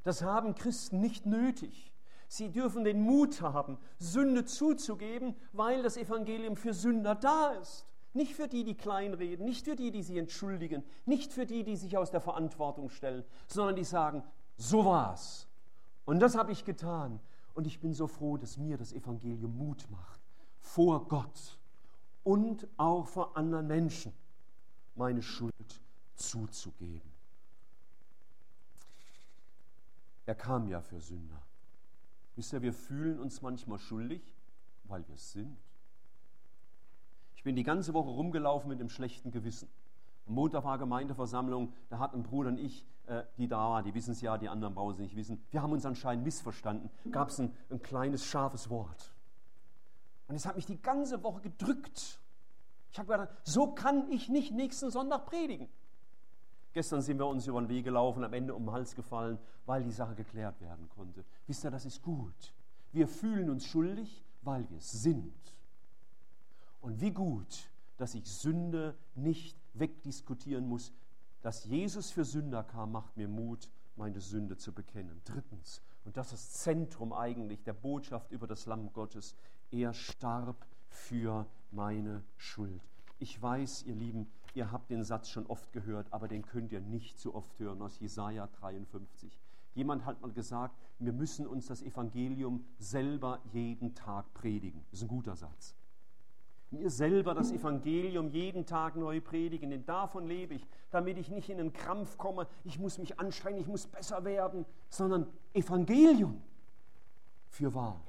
[0.01, 1.93] Das haben Christen nicht nötig.
[2.27, 7.85] Sie dürfen den Mut haben, Sünde zuzugeben, weil das Evangelium für Sünder da ist.
[8.13, 11.76] Nicht für die, die kleinreden, nicht für die, die sich entschuldigen, nicht für die, die
[11.76, 14.23] sich aus der Verantwortung stellen, sondern die sagen,
[14.56, 15.47] so war's.
[16.06, 17.19] Und das habe ich getan.
[17.56, 20.19] Und ich bin so froh, dass mir das Evangelium Mut macht,
[20.60, 21.58] vor Gott
[22.23, 24.13] und auch vor anderen Menschen
[24.95, 25.82] meine Schuld
[26.15, 27.12] zuzugeben.
[30.26, 31.41] Er kam ja für Sünder.
[32.36, 34.21] Wisst ihr, wir fühlen uns manchmal schuldig,
[34.86, 35.58] weil wir es sind.
[37.43, 39.67] Ich bin die ganze Woche rumgelaufen mit dem schlechten Gewissen.
[40.27, 44.12] Am Montag war Gemeindeversammlung, da hatten Bruder und ich, äh, die da waren, die wissen
[44.12, 45.43] es ja, die anderen brauchen es nicht wissen.
[45.51, 46.89] Wir haben uns anscheinend missverstanden.
[47.12, 49.13] Gab es ein, ein kleines, scharfes Wort.
[50.29, 52.21] Und es hat mich die ganze Woche gedrückt.
[52.93, 55.67] Ich habe gedacht, so kann ich nicht nächsten Sonntag predigen.
[56.71, 59.84] Gestern sind wir uns über den Weg gelaufen, am Ende um den Hals gefallen, weil
[59.84, 61.25] die Sache geklärt werden konnte.
[61.45, 62.53] Wisst ihr, das ist gut.
[62.93, 65.34] Wir fühlen uns schuldig, weil wir es sind.
[66.83, 70.91] Und wie gut, dass ich Sünde nicht wegdiskutieren muss.
[71.41, 75.21] Dass Jesus für Sünder kam, macht mir Mut, meine Sünde zu bekennen.
[75.23, 79.33] Drittens, und das ist Zentrum eigentlich der Botschaft über das Lamm Gottes,
[79.71, 82.81] er starb für meine Schuld.
[83.17, 86.81] Ich weiß, ihr Lieben, ihr habt den Satz schon oft gehört, aber den könnt ihr
[86.81, 89.39] nicht so oft hören aus Jesaja 53.
[89.73, 94.83] Jemand hat mal gesagt, wir müssen uns das Evangelium selber jeden Tag predigen.
[94.91, 95.77] Das ist ein guter Satz
[96.73, 101.49] mir selber das Evangelium jeden Tag neu predigen, denn davon lebe ich, damit ich nicht
[101.49, 106.41] in einen Krampf komme, ich muss mich anstrengen, ich muss besser werden, sondern Evangelium
[107.47, 108.01] für wahr.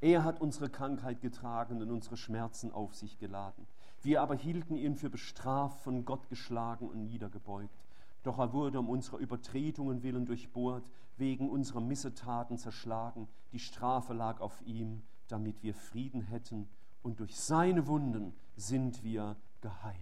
[0.00, 3.66] Er hat unsere Krankheit getragen und unsere Schmerzen auf sich geladen.
[4.02, 7.84] Wir aber hielten ihn für bestraft, von Gott geschlagen und niedergebeugt.
[8.22, 13.28] Doch er wurde um unserer Übertretungen willen durchbohrt, wegen unserer Missetaten zerschlagen.
[13.52, 16.68] Die Strafe lag auf ihm, damit wir Frieden hätten
[17.06, 19.96] und durch seine Wunden sind wir geheilt.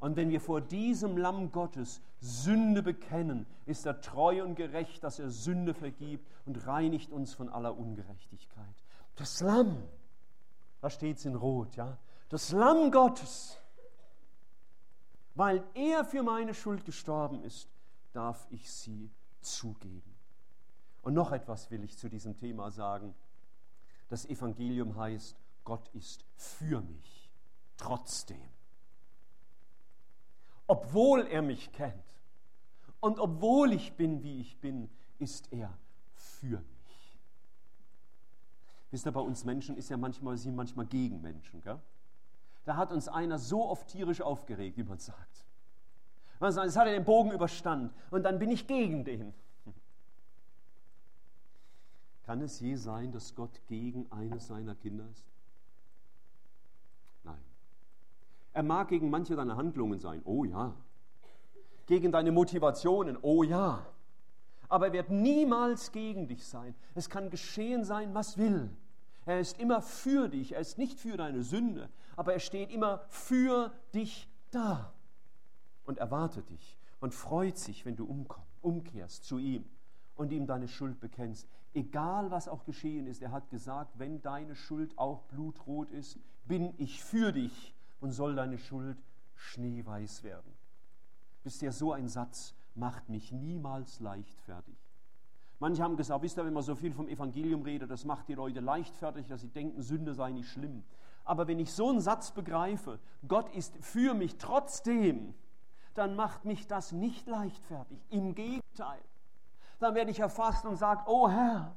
[0.00, 5.18] Und wenn wir vor diesem Lamm Gottes Sünde bekennen, ist er treu und gerecht, dass
[5.18, 8.82] er Sünde vergibt und reinigt uns von aller Ungerechtigkeit.
[9.16, 9.82] Das Lamm,
[10.80, 11.98] da steht es in Rot, ja,
[12.30, 13.58] das Lamm Gottes,
[15.34, 17.68] weil er für meine Schuld gestorben ist,
[18.14, 19.10] darf ich sie
[19.42, 20.14] zugeben.
[21.02, 23.14] Und noch etwas will ich zu diesem Thema sagen.
[24.08, 27.28] Das Evangelium heißt, Gott ist für mich
[27.76, 28.48] trotzdem.
[30.68, 31.92] Obwohl er mich kennt
[33.00, 35.76] und obwohl ich bin, wie ich bin, ist er
[36.14, 37.18] für mich.
[38.90, 41.60] Wisst ihr, bei uns Menschen ist ja manchmal, sind manchmal gegen Menschen.
[41.60, 41.80] Gell?
[42.64, 45.44] Da hat uns einer so oft tierisch aufgeregt, wie man sagt.
[46.38, 49.34] Man sagt, jetzt hat er den Bogen überstanden und dann bin ich gegen den.
[52.24, 55.24] Kann es je sein, dass Gott gegen eines seiner Kinder ist?
[58.56, 60.72] Er mag gegen manche deiner Handlungen sein, oh ja.
[61.84, 63.84] Gegen deine Motivationen, oh ja.
[64.70, 66.74] Aber er wird niemals gegen dich sein.
[66.94, 68.70] Es kann geschehen sein, was will.
[69.26, 73.04] Er ist immer für dich, er ist nicht für deine Sünde, aber er steht immer
[73.08, 74.90] für dich da
[75.84, 78.26] und erwartet dich und freut sich, wenn du
[78.62, 79.66] umkehrst zu ihm
[80.14, 81.46] und ihm deine Schuld bekennst.
[81.74, 86.72] Egal was auch geschehen ist, er hat gesagt, wenn deine Schuld auch blutrot ist, bin
[86.78, 88.98] ich für dich und soll deine Schuld
[89.34, 90.52] schneeweiß werden.
[91.44, 94.76] Wisst ihr, so ein Satz macht mich niemals leichtfertig.
[95.58, 98.34] Manche haben gesagt, wisst ihr, wenn man so viel vom Evangelium redet, das macht die
[98.34, 100.84] Leute leichtfertig, dass sie denken, Sünde sei nicht schlimm.
[101.24, 105.34] Aber wenn ich so einen Satz begreife, Gott ist für mich trotzdem,
[105.94, 107.98] dann macht mich das nicht leichtfertig.
[108.10, 109.00] Im Gegenteil.
[109.78, 111.74] Dann werde ich erfasst und sage, oh Herr,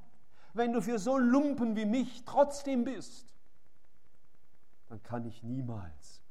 [0.54, 3.34] wenn du für so Lumpen wie mich trotzdem bist,
[4.90, 6.22] dann kann ich niemals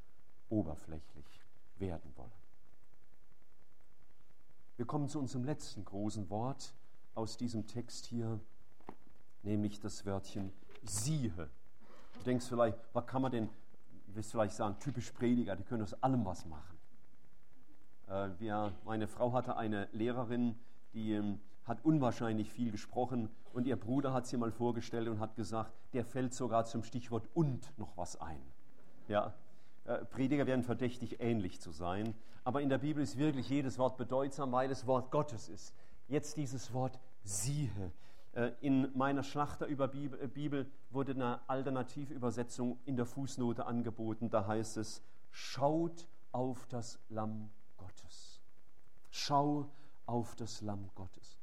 [0.50, 1.40] oberflächlich
[1.78, 2.30] werden wollen.
[4.76, 6.74] Wir kommen zu unserem letzten großen Wort
[7.14, 8.38] aus diesem Text hier,
[9.42, 10.52] nämlich das Wörtchen
[10.84, 11.32] siehe.
[12.14, 13.48] Du denkst vielleicht, was kann man denn,
[14.06, 16.78] du wirst vielleicht sagen, typisch Prediger, die können aus allem was machen.
[18.08, 20.58] Äh, wir, meine Frau hatte eine Lehrerin,
[20.94, 25.36] die ähm, hat unwahrscheinlich viel gesprochen und ihr Bruder hat sie mal vorgestellt und hat
[25.36, 28.40] gesagt, der fällt sogar zum Stichwort und noch was ein.
[29.06, 29.34] Ja,
[29.84, 33.96] äh, Prediger werden verdächtig ähnlich zu sein, aber in der Bibel ist wirklich jedes Wort
[33.96, 35.74] bedeutsam, weil es Wort Gottes ist.
[36.08, 37.92] Jetzt dieses Wort siehe.
[38.32, 44.30] Äh, in meiner Schlachter über Bibel, Bibel wurde eine Alternativübersetzung in der Fußnote angeboten.
[44.30, 48.40] Da heißt es, schaut auf das Lamm Gottes.
[49.10, 49.70] Schau
[50.06, 51.37] auf das Lamm Gottes.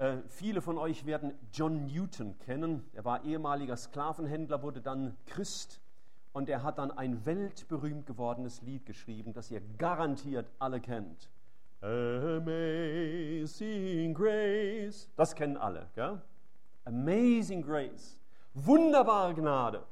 [0.00, 2.88] Äh, viele von euch werden John Newton kennen.
[2.94, 5.82] Er war ehemaliger Sklavenhändler, wurde dann Christ
[6.32, 11.28] und er hat dann ein weltberühmt gewordenes Lied geschrieben, das ihr garantiert alle kennt.
[11.82, 12.94] Amazing
[14.14, 15.10] Grace.
[15.16, 15.90] Das kennen alle.
[15.94, 16.18] Gell?
[16.86, 18.18] Amazing Grace.
[18.54, 19.84] Wunderbare Gnade,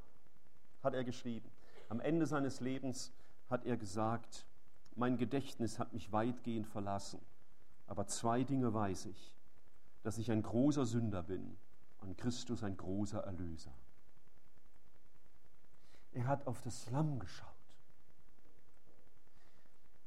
[0.82, 1.50] hat er geschrieben.
[1.90, 3.12] Am Ende seines Lebens
[3.50, 4.46] hat er gesagt,
[4.94, 7.20] mein Gedächtnis hat mich weitgehend verlassen,
[7.86, 9.37] aber zwei Dinge weiß ich,
[10.02, 11.56] dass ich ein großer Sünder bin
[12.00, 13.72] und Christus ein großer Erlöser.
[16.12, 17.48] Er hat auf das Lamm geschaut.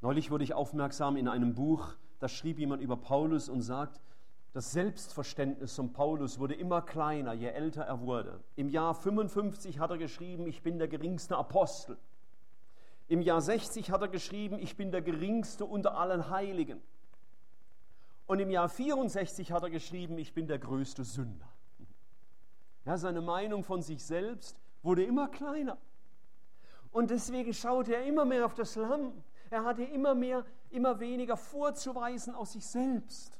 [0.00, 4.00] Neulich wurde ich aufmerksam in einem Buch, da schrieb jemand über Paulus und sagt,
[4.52, 8.40] das Selbstverständnis von Paulus wurde immer kleiner, je älter er wurde.
[8.56, 11.96] Im Jahr 55 hat er geschrieben, ich bin der geringste Apostel.
[13.08, 16.82] Im Jahr 60 hat er geschrieben, ich bin der geringste unter allen Heiligen.
[18.26, 21.48] Und im Jahr 64 hat er geschrieben, ich bin der größte Sünder.
[22.84, 25.78] Ja, seine Meinung von sich selbst wurde immer kleiner.
[26.90, 29.12] Und deswegen schaute er immer mehr auf das Lamm.
[29.50, 33.38] Er hatte immer mehr, immer weniger vorzuweisen aus sich selbst.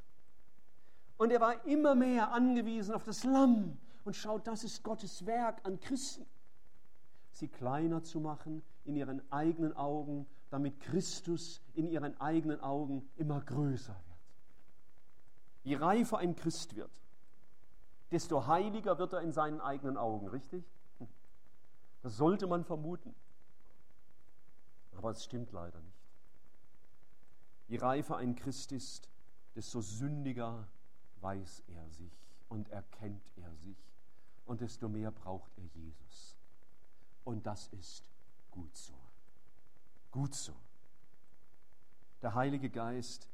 [1.16, 5.60] Und er war immer mehr angewiesen auf das Lamm und schaut, das ist Gottes Werk
[5.64, 6.26] an Christen.
[7.30, 13.40] Sie kleiner zu machen, in ihren eigenen Augen, damit Christus in ihren eigenen Augen immer
[13.40, 14.11] größer wird.
[15.64, 16.90] Je reifer ein Christ wird,
[18.10, 20.64] desto heiliger wird er in seinen eigenen Augen, richtig?
[22.02, 23.14] Das sollte man vermuten.
[24.96, 26.02] Aber es stimmt leider nicht.
[27.68, 29.08] Je reifer ein Christ ist,
[29.54, 30.66] desto sündiger
[31.20, 32.12] weiß er sich
[32.48, 33.78] und erkennt er sich
[34.46, 36.36] und desto mehr braucht er Jesus.
[37.24, 38.12] Und das ist
[38.52, 38.92] Gut so.
[40.10, 40.52] Gut so.
[42.20, 43.26] Der Heilige Geist,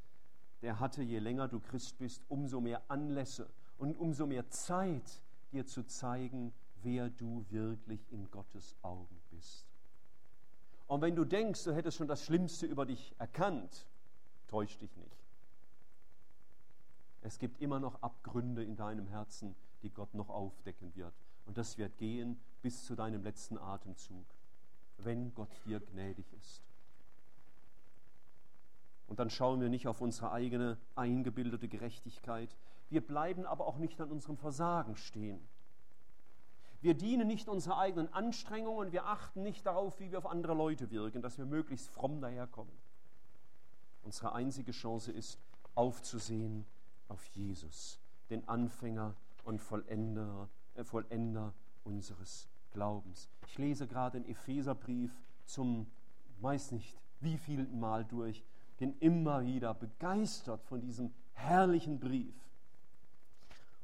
[0.63, 5.67] der hatte, je länger du Christ bist, umso mehr Anlässe und umso mehr Zeit, dir
[5.67, 9.67] zu zeigen, wer du wirklich in Gottes Augen bist.
[10.87, 13.87] Und wenn du denkst, du hättest schon das Schlimmste über dich erkannt,
[14.47, 15.17] täusch dich nicht.
[17.21, 21.15] Es gibt immer noch Abgründe in deinem Herzen, die Gott noch aufdecken wird.
[21.47, 24.27] Und das wird gehen bis zu deinem letzten Atemzug
[24.99, 26.63] wenn Gott dir gnädig ist.
[29.09, 32.55] Und dann schauen wir nicht auf unsere eigene eingebildete Gerechtigkeit.
[32.91, 35.41] Wir bleiben aber auch nicht an unserem Versagen stehen.
[36.81, 40.91] Wir dienen nicht unserer eigenen Anstrengungen, wir achten nicht darauf, wie wir auf andere Leute
[40.91, 42.73] wirken, dass wir möglichst fromm daherkommen.
[44.05, 45.41] Unsere einzige Chance ist,
[45.75, 46.65] aufzusehen
[47.09, 47.99] auf Jesus,
[48.31, 51.53] den Anfänger und Vollender, äh, Vollender
[51.83, 53.29] unseres Glaubens.
[53.47, 55.11] Ich lese gerade den Epheserbrief
[55.47, 55.91] zum,
[56.41, 58.45] weiß nicht wievielten Mal durch,
[58.79, 62.35] bin immer wieder begeistert von diesem herrlichen Brief.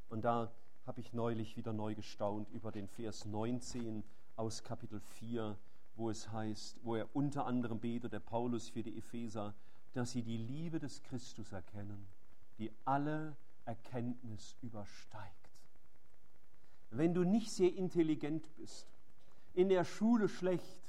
[0.08, 0.50] Und da
[0.86, 4.04] habe ich neulich wieder neu gestaunt über den Vers 19
[4.36, 5.56] aus Kapitel 4,
[5.96, 9.54] wo es heißt, wo er unter anderem betet, der Paulus für die Epheser,
[9.94, 12.06] dass sie die Liebe des Christus erkennen,
[12.58, 15.32] die alle Erkenntnis übersteigt.
[16.90, 18.86] Wenn du nicht sehr intelligent bist,
[19.54, 20.80] in der Schule schlecht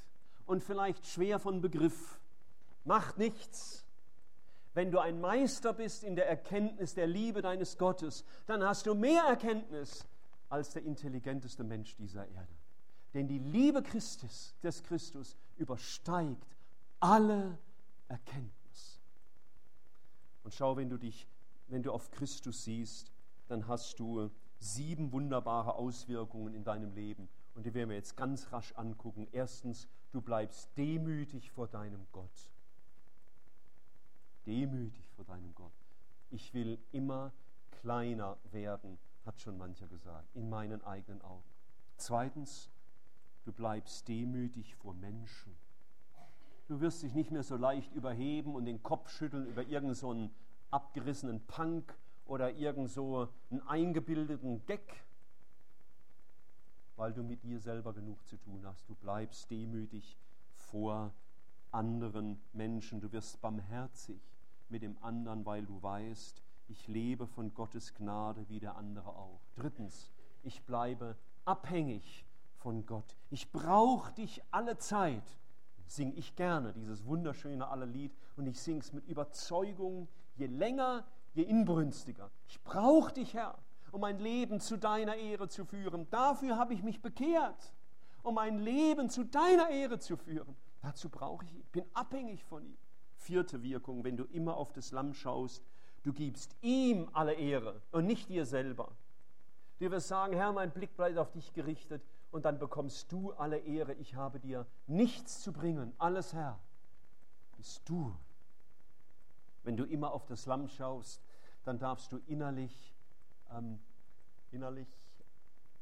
[0.46, 2.20] und vielleicht schwer von Begriff,
[2.84, 3.85] macht nichts.
[4.76, 8.94] Wenn du ein Meister bist in der Erkenntnis der Liebe deines Gottes, dann hast du
[8.94, 10.06] mehr Erkenntnis
[10.50, 12.52] als der intelligenteste Mensch dieser Erde.
[13.14, 16.58] Denn die Liebe Christus, des Christus übersteigt
[17.00, 17.56] alle
[18.08, 19.00] Erkenntnis.
[20.44, 21.26] Und schau, wenn du dich,
[21.68, 23.10] wenn du auf Christus siehst,
[23.48, 27.30] dann hast du sieben wunderbare Auswirkungen in deinem Leben.
[27.54, 29.26] Und die werden wir jetzt ganz rasch angucken.
[29.32, 32.50] Erstens, du bleibst demütig vor deinem Gott.
[34.46, 35.72] Demütig vor deinem Gott.
[36.30, 37.32] Ich will immer
[37.70, 41.44] kleiner werden, hat schon mancher gesagt, in meinen eigenen Augen.
[41.96, 42.70] Zweitens,
[43.44, 45.56] du bleibst demütig vor Menschen.
[46.68, 50.30] Du wirst dich nicht mehr so leicht überheben und den Kopf schütteln über irgendeinen so
[50.70, 55.04] abgerissenen Punk oder irgend so einen eingebildeten Gag,
[56.96, 58.88] weil du mit dir selber genug zu tun hast.
[58.88, 60.16] Du bleibst demütig
[60.54, 61.12] vor
[61.70, 63.00] anderen Menschen.
[63.00, 64.20] Du wirst barmherzig
[64.68, 69.40] mit dem anderen, weil du weißt, ich lebe von Gottes Gnade wie der andere auch.
[69.54, 70.10] Drittens,
[70.42, 72.26] ich bleibe abhängig
[72.58, 73.16] von Gott.
[73.30, 75.38] Ich brauche dich alle Zeit.
[75.86, 81.04] Singe ich gerne dieses wunderschöne alle Lied und ich singe es mit Überzeugung, je länger,
[81.34, 82.30] je inbrünstiger.
[82.48, 83.56] Ich brauche dich, Herr,
[83.92, 86.10] um mein Leben zu deiner Ehre zu führen.
[86.10, 87.72] Dafür habe ich mich bekehrt,
[88.24, 90.56] um mein Leben zu deiner Ehre zu führen.
[90.82, 91.64] Dazu brauche ich ihn.
[91.70, 92.76] Bin abhängig von ihm.
[93.26, 95.62] Vierte Wirkung, wenn du immer auf das Lamm schaust,
[96.06, 98.92] Du gibst ihm alle Ehre und nicht dir selber.
[99.80, 102.00] Du wirst sagen, Herr, mein Blick bleibt auf dich gerichtet
[102.30, 103.92] und dann bekommst du alle Ehre.
[103.94, 105.92] Ich habe dir nichts zu bringen.
[105.98, 106.60] Alles, Herr,
[107.56, 108.16] bist du.
[109.64, 111.20] Wenn du immer auf das Lamm schaust,
[111.64, 112.94] dann darfst du innerlich,
[113.50, 113.80] ähm,
[114.52, 114.86] innerlich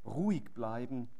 [0.06, 1.10] ruhig bleiben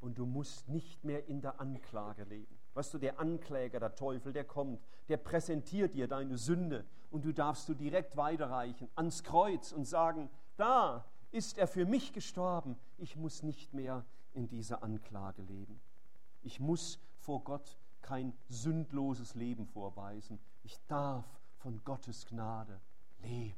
[0.00, 2.58] und du musst nicht mehr in der Anklage leben.
[2.74, 7.32] Weißt du, der Ankläger, der Teufel, der kommt, der präsentiert dir deine Sünde und du
[7.32, 12.76] darfst du direkt weiterreichen ans Kreuz und sagen, da ist er für mich gestorben.
[12.98, 14.04] Ich muss nicht mehr
[14.34, 15.80] in dieser Anklage leben.
[16.42, 20.40] Ich muss vor Gott kein sündloses Leben vorweisen.
[20.64, 21.24] Ich darf
[21.58, 22.80] von Gottes Gnade
[23.22, 23.56] leben.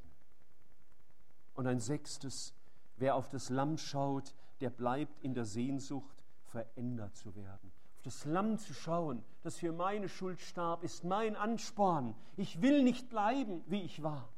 [1.55, 2.53] Und ein sechstes,
[2.99, 7.73] wer auf das Lamm schaut, der bleibt in der Sehnsucht, verändert zu werden
[8.07, 12.15] das Lamm zu schauen, das für meine Schuld starb, ist mein Ansporn.
[12.37, 14.29] Ich will nicht bleiben, wie ich war.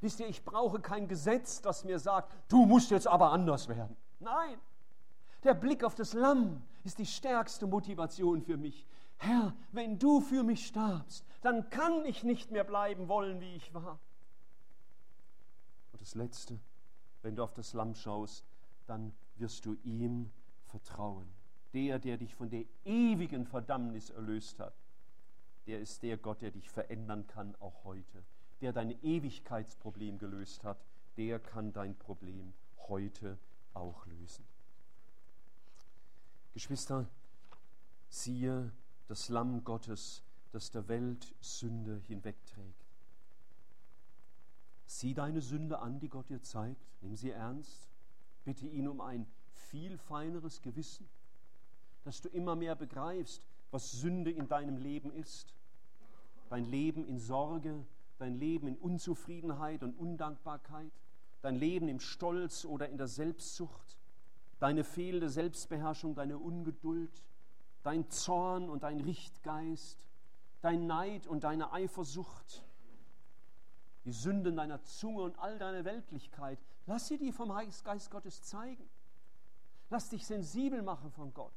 [0.00, 3.96] Wisst ihr, ich brauche kein Gesetz, das mir sagt, du musst jetzt aber anders werden.
[4.20, 4.56] Nein,
[5.42, 8.86] der Blick auf das Lamm ist die stärkste Motivation für mich.
[9.16, 13.74] Herr, wenn du für mich starbst, dann kann ich nicht mehr bleiben wollen, wie ich
[13.74, 13.98] war.
[15.90, 16.60] Und das Letzte,
[17.22, 18.44] wenn du auf das Lamm schaust,
[18.86, 20.30] dann wirst du ihm
[20.66, 21.37] vertrauen
[21.78, 24.74] der, der dich von der ewigen Verdammnis erlöst hat,
[25.68, 28.24] der ist der Gott, der dich verändern kann, auch heute.
[28.60, 30.78] Der dein Ewigkeitsproblem gelöst hat,
[31.16, 32.52] der kann dein Problem
[32.88, 33.38] heute
[33.74, 34.44] auch lösen.
[36.52, 37.06] Geschwister,
[38.08, 38.72] siehe
[39.06, 42.88] das Lamm Gottes, das der Welt Sünde hinwegträgt.
[44.86, 47.86] Sieh deine Sünde an, die Gott dir zeigt, nimm sie ernst,
[48.44, 51.08] bitte ihn um ein viel feineres Gewissen
[52.08, 55.54] dass du immer mehr begreifst, was Sünde in deinem Leben ist.
[56.48, 57.84] Dein Leben in Sorge,
[58.18, 60.90] dein Leben in Unzufriedenheit und Undankbarkeit,
[61.42, 63.98] dein Leben im Stolz oder in der Selbstsucht,
[64.58, 67.12] deine fehlende Selbstbeherrschung, deine Ungeduld,
[67.82, 70.02] dein Zorn und dein Richtgeist,
[70.62, 72.64] dein Neid und deine Eifersucht,
[74.06, 76.58] die Sünden deiner Zunge und all deine Weltlichkeit.
[76.86, 78.88] Lass sie dir vom Geist Gottes zeigen.
[79.90, 81.52] Lass dich sensibel machen von Gott.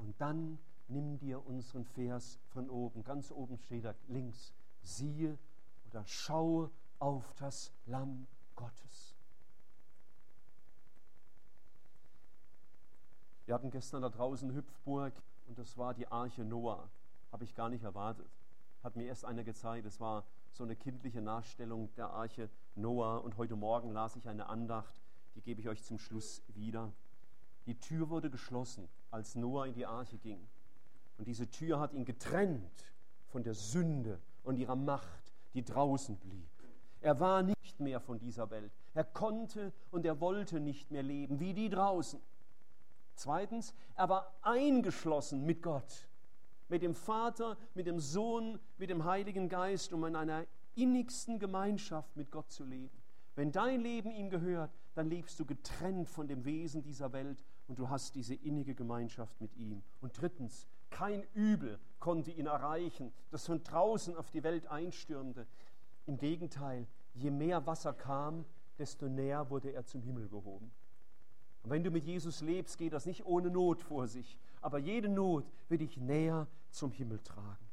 [0.00, 3.04] Und dann nimm dir unseren Vers von oben.
[3.04, 4.54] Ganz oben steht da links.
[4.82, 5.38] Siehe
[5.88, 8.26] oder schaue auf das Lamm
[8.56, 9.14] Gottes.
[13.44, 15.12] Wir hatten gestern da draußen Hüpfburg
[15.48, 16.88] und das war die Arche Noah.
[17.30, 18.30] Habe ich gar nicht erwartet.
[18.82, 19.86] Hat mir erst einer gezeigt.
[19.86, 23.22] Es war so eine kindliche Nachstellung der Arche Noah.
[23.22, 25.02] Und heute Morgen las ich eine Andacht,
[25.34, 26.90] die gebe ich euch zum Schluss wieder.
[27.66, 30.46] Die Tür wurde geschlossen als Noah in die Arche ging.
[31.18, 32.94] Und diese Tür hat ihn getrennt
[33.28, 36.48] von der Sünde und ihrer Macht, die draußen blieb.
[37.00, 38.72] Er war nicht mehr von dieser Welt.
[38.94, 42.20] Er konnte und er wollte nicht mehr leben wie die draußen.
[43.14, 46.08] Zweitens, er war eingeschlossen mit Gott,
[46.68, 52.16] mit dem Vater, mit dem Sohn, mit dem Heiligen Geist, um in einer innigsten Gemeinschaft
[52.16, 52.99] mit Gott zu leben.
[53.40, 57.78] Wenn dein Leben ihm gehört, dann lebst du getrennt von dem Wesen dieser Welt und
[57.78, 59.82] du hast diese innige Gemeinschaft mit ihm.
[60.02, 65.46] Und drittens, kein Übel konnte ihn erreichen, das von draußen auf die Welt einstürmte.
[66.04, 68.44] Im Gegenteil, je mehr Wasser kam,
[68.78, 70.70] desto näher wurde er zum Himmel gehoben.
[71.62, 75.08] Und wenn du mit Jesus lebst, geht das nicht ohne Not vor sich, aber jede
[75.08, 77.66] Not wird dich näher zum Himmel tragen.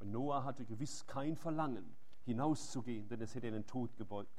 [0.00, 1.94] Und Noah hatte gewiss kein Verlangen,
[2.30, 3.90] hinauszugehen, denn es hätte den Tod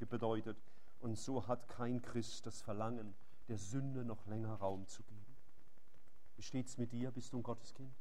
[0.08, 0.56] bedeutet.
[1.00, 3.14] Und so hat kein Christ das Verlangen,
[3.48, 5.36] der Sünde noch länger Raum zu geben.
[6.36, 7.10] Wie steht es mit dir?
[7.10, 7.92] Bist du ein Gotteskind?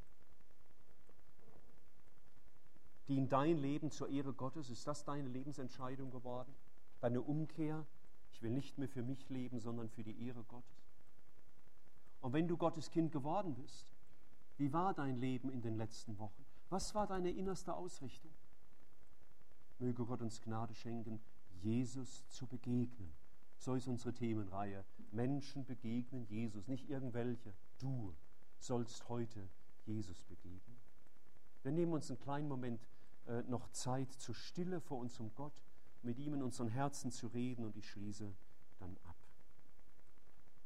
[3.07, 4.69] Dient dein Leben zur Ehre Gottes?
[4.69, 6.53] Ist das deine Lebensentscheidung geworden?
[7.01, 7.85] Deine Umkehr?
[8.31, 10.95] Ich will nicht mehr für mich leben, sondern für die Ehre Gottes.
[12.21, 13.91] Und wenn du Gottes Kind geworden bist,
[14.57, 16.45] wie war dein Leben in den letzten Wochen?
[16.69, 18.31] Was war deine innerste Ausrichtung?
[19.81, 21.19] Möge Gott uns Gnade schenken,
[21.61, 23.11] Jesus zu begegnen.
[23.57, 24.85] So ist unsere Themenreihe.
[25.11, 27.53] Menschen begegnen Jesus, nicht irgendwelche.
[27.79, 28.13] Du
[28.59, 29.49] sollst heute
[29.85, 30.77] Jesus begegnen.
[31.63, 32.87] Wir nehmen uns einen kleinen Moment
[33.27, 35.63] äh, noch Zeit zur Stille vor unserem Gott,
[36.03, 38.33] mit ihm in unseren Herzen zu reden und ich schließe
[38.79, 39.10] dann ab.